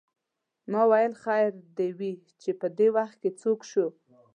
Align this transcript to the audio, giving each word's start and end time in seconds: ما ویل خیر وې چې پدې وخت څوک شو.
ما 0.71 0.81
ویل 0.91 1.13
خیر 1.23 1.51
وې 1.97 2.11
چې 2.41 2.49
پدې 2.59 2.87
وخت 2.97 3.21
څوک 3.41 3.59
شو. 3.71 3.87